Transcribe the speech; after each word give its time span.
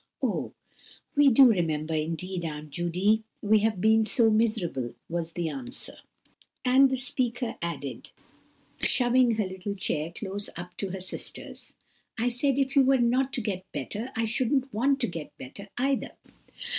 "Oh, 0.19 0.51
we 1.15 1.29
do 1.29 1.45
remember, 1.51 1.93
indeed, 1.93 2.43
Aunt 2.43 2.71
Judy; 2.71 3.21
we 3.39 3.59
have 3.59 3.79
been 3.79 4.03
so 4.03 4.31
miserable," 4.31 4.95
was 5.07 5.33
the 5.33 5.47
answer; 5.47 5.95
and 6.65 6.89
the 6.89 6.97
speaker 6.97 7.53
added, 7.61 8.09
shoving 8.79 9.35
her 9.35 9.45
little 9.45 9.75
chair 9.75 10.11
close 10.11 10.49
up 10.57 10.75
to 10.77 10.89
her 10.89 10.99
sister's:— 10.99 11.75
"I 12.17 12.29
said 12.29 12.57
if 12.57 12.75
you 12.75 12.81
were 12.81 12.97
not 12.97 13.31
to 13.33 13.41
get 13.41 13.71
better, 13.73 14.09
I 14.15 14.25
shouldn't 14.25 14.73
want 14.73 14.99
to 15.01 15.07
get 15.07 15.37
better 15.37 15.67
either." 15.77 16.13